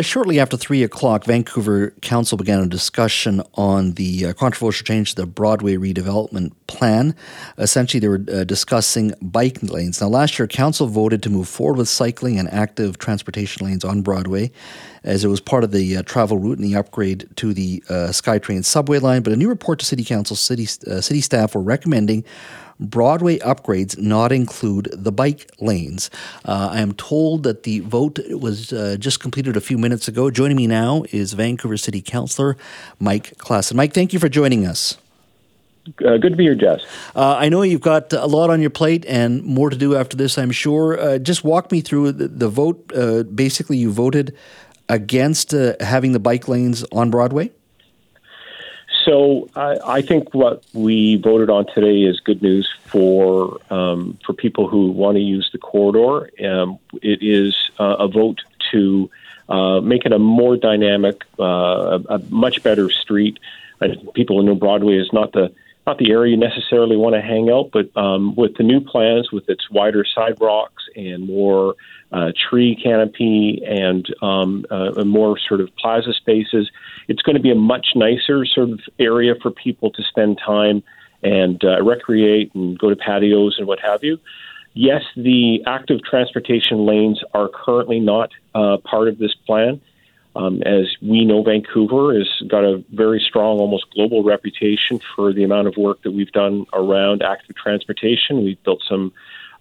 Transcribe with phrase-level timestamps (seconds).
[0.00, 5.14] uh, shortly after 3 o'clock, Vancouver Council began a discussion on the uh, controversial change
[5.14, 7.14] to the Broadway redevelopment plan.
[7.58, 10.00] Essentially, they were uh, discussing bike lanes.
[10.00, 14.00] Now, last year, Council voted to move forward with cycling and active transportation lanes on
[14.00, 14.50] Broadway
[15.04, 18.08] as it was part of the uh, travel route and the upgrade to the uh,
[18.08, 19.22] SkyTrain subway line.
[19.22, 22.24] But a new report to City Council city, city staff were recommending
[22.80, 26.10] Broadway upgrades not include the bike lanes.
[26.44, 30.30] Uh, I am told that the vote was uh, just completed a few minutes ago.
[30.30, 32.56] Joining me now is Vancouver City Councillor
[32.98, 33.74] Mike Klassen.
[33.74, 34.96] Mike, thank you for joining us.
[36.04, 36.84] Uh, good to be here, Jess.
[37.14, 40.16] Uh, I know you've got a lot on your plate and more to do after
[40.16, 40.98] this, I'm sure.
[40.98, 42.92] Uh, just walk me through the, the vote.
[42.94, 44.36] Uh, basically, you voted
[44.88, 47.50] against uh, having the bike lanes on Broadway?
[49.10, 54.34] So I, I, think what we voted on today is good news for um, for
[54.34, 56.30] people who want to use the corridor.
[56.48, 58.38] Um, it is uh, a vote
[58.70, 59.10] to
[59.48, 63.40] uh, make it a more dynamic, uh, a, a, much better street.
[64.14, 65.52] people who know Broadway is not the
[65.90, 69.32] not the area you necessarily want to hang out, but um, with the new plans,
[69.32, 71.74] with its wider sidewalks and more
[72.12, 76.70] uh, tree canopy and um, uh, more sort of plaza spaces,
[77.08, 80.80] it's going to be a much nicer sort of area for people to spend time
[81.24, 84.16] and uh, recreate and go to patios and what have you.
[84.74, 89.80] Yes, the active transportation lanes are currently not uh, part of this plan.
[90.36, 95.42] Um, as we know, Vancouver has got a very strong, almost global reputation for the
[95.42, 98.44] amount of work that we've done around active transportation.
[98.44, 99.12] We've built some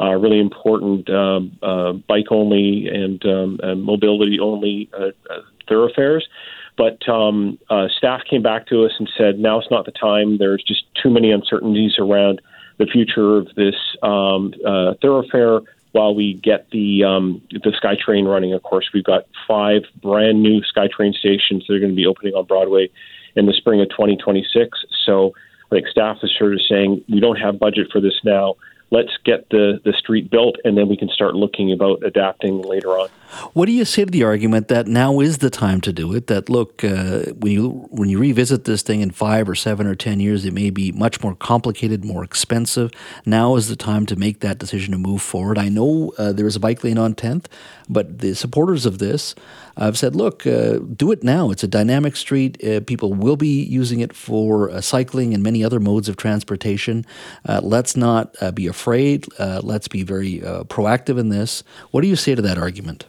[0.00, 6.28] uh, really important um, uh, bike only and, um, and mobility only uh, uh, thoroughfares.
[6.76, 10.38] But um, uh, staff came back to us and said, now it's not the time.
[10.38, 12.40] There's just too many uncertainties around
[12.78, 15.60] the future of this um, uh, thoroughfare
[15.98, 18.52] while we get the um, the SkyTrain running.
[18.52, 22.34] Of course, we've got five brand new SkyTrain stations that are going to be opening
[22.34, 22.88] on Broadway
[23.34, 24.78] in the spring of 2026.
[25.04, 25.34] So,
[25.72, 28.54] like staff is sort of saying we don't have budget for this now
[28.90, 32.98] let's get the, the street built and then we can start looking about adapting later
[32.98, 33.08] on.
[33.52, 36.28] What do you say to the argument that now is the time to do it?
[36.28, 39.94] That look, uh, when you when you revisit this thing in five or seven or
[39.94, 42.90] ten years, it may be much more complicated, more expensive.
[43.26, 45.58] Now is the time to make that decision to move forward.
[45.58, 47.48] I know uh, there is a bike lane on Tenth,
[47.88, 49.34] but the supporters of this
[49.76, 51.50] have said, look, uh, do it now.
[51.50, 52.62] It's a dynamic street.
[52.64, 57.04] Uh, people will be using it for uh, cycling and many other modes of transportation.
[57.46, 59.26] Uh, let's not be afraid.
[59.38, 61.62] Let's be very proactive in this.
[61.90, 63.04] What do you say to that argument?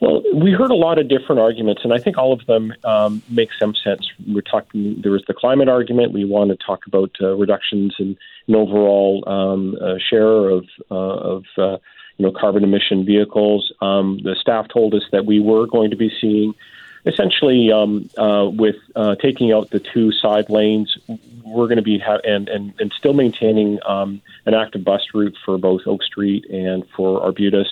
[0.00, 3.20] Well, we heard a lot of different arguments, and I think all of them um,
[3.28, 4.08] make some sense.
[4.26, 5.00] We're talking.
[5.02, 6.12] There was the climate argument.
[6.12, 8.16] We want to talk about reductions in,
[8.46, 11.44] in overall um, share of of
[12.18, 13.72] you know, carbon emission vehicles.
[13.80, 16.52] Um, the staff told us that we were going to be seeing,
[17.06, 20.98] essentially, um, uh, with uh, taking out the two side lanes,
[21.44, 25.36] we're going to be ha- and, and and still maintaining um, an active bus route
[25.44, 27.68] for both Oak Street and for Arbutus.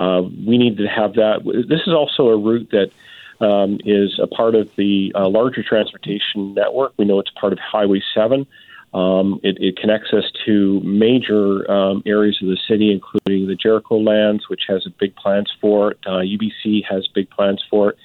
[0.00, 1.44] Uh, we need to have that.
[1.68, 2.90] This is also a route that.
[3.42, 6.92] Um, is a part of the uh, larger transportation network.
[6.98, 8.46] We know it's part of Highway 7.
[8.92, 13.98] Um, it, it, connects us to major um, areas of the city, including the Jericho
[13.98, 15.98] lands, which has big plans for it.
[16.04, 17.98] Uh, UBC has big plans for it.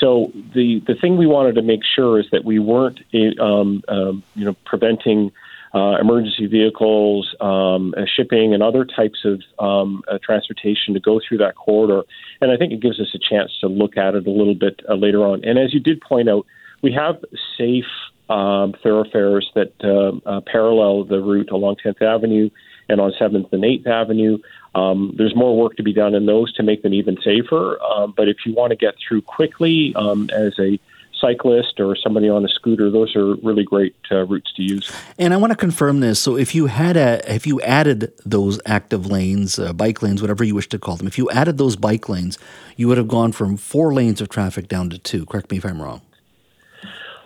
[0.00, 3.00] So the the thing we wanted to make sure is that we weren't,
[3.38, 5.32] um, um you know, preventing
[5.74, 11.20] uh, emergency vehicles, um, uh, shipping, and other types of um, uh, transportation to go
[11.26, 12.02] through that corridor.
[12.40, 14.80] And I think it gives us a chance to look at it a little bit
[14.88, 15.44] uh, later on.
[15.44, 16.46] And as you did point out,
[16.82, 17.16] we have
[17.56, 17.84] safe
[18.28, 22.48] um, thoroughfares that uh, uh, parallel the route along 10th Avenue
[22.88, 24.38] and on 7th and 8th Avenue.
[24.74, 27.80] Um, there's more work to be done in those to make them even safer.
[27.82, 30.78] Um, but if you want to get through quickly um, as a
[31.20, 34.90] cyclist or somebody on a scooter, those are really great uh, routes to use.
[35.18, 36.20] And I want to confirm this.
[36.20, 40.44] So if you had a, if you added those active lanes, uh, bike lanes, whatever
[40.44, 42.38] you wish to call them, if you added those bike lanes,
[42.76, 45.26] you would have gone from four lanes of traffic down to two.
[45.26, 46.00] Correct me if I'm wrong.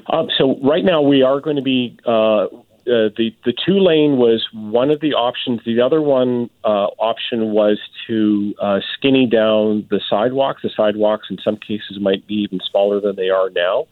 [0.06, 1.98] Uh, so right now we are going to be
[2.86, 5.60] uh, the the two lane was one of the options.
[5.64, 10.62] The other one uh, option was to uh, skinny down the sidewalks.
[10.62, 13.86] The sidewalks in some cases might be even smaller than they are now.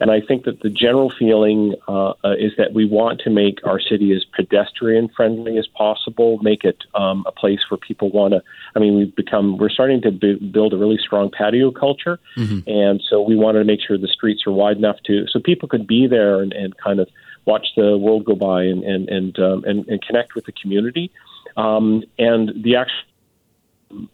[0.00, 3.64] And I think that the general feeling uh, uh, is that we want to make
[3.64, 8.32] our city as pedestrian friendly as possible, make it um, a place where people want
[8.34, 8.42] to.
[8.74, 12.18] I mean, we've become, we're starting to b- build a really strong patio culture.
[12.36, 12.68] Mm-hmm.
[12.68, 15.68] And so we wanted to make sure the streets are wide enough to, so people
[15.68, 17.08] could be there and, and kind of
[17.44, 21.12] watch the world go by and, and, and, um, and, and connect with the community.
[21.56, 23.04] Um, and the actual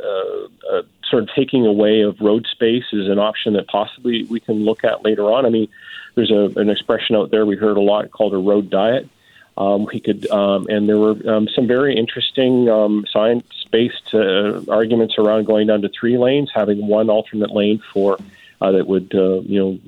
[0.01, 4.65] uh, sort of taking away of road space is an option that possibly we can
[4.65, 5.47] look at later on.
[5.47, 5.69] I mean,
[6.15, 9.09] there's a, an expression out there we heard a lot called a road diet.
[9.57, 15.15] Um, we could, um, and there were um, some very interesting um, science-based uh, arguments
[15.19, 18.19] around going down to three lanes, having one alternate lane for
[18.61, 19.79] uh, that would, uh, you know,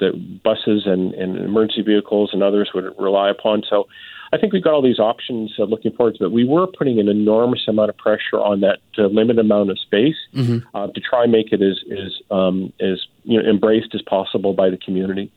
[0.00, 3.62] that buses and, and emergency vehicles and others would rely upon.
[3.68, 3.86] So,
[4.32, 6.32] I think we've got all these options uh, looking forward to it.
[6.32, 10.16] We were putting an enormous amount of pressure on that uh, limited amount of space
[10.34, 10.58] mm-hmm.
[10.76, 14.52] uh, to try and make it as as um, as you know, embraced as possible
[14.52, 15.32] by the community.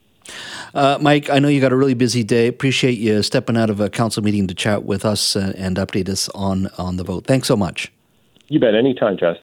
[0.73, 2.47] Uh, Mike, I know you got a really busy day.
[2.47, 6.07] Appreciate you stepping out of a council meeting to chat with us and, and update
[6.07, 7.25] us on on the vote.
[7.25, 7.91] Thanks so much.
[8.47, 8.75] You bet.
[8.75, 9.37] Anytime, Jess.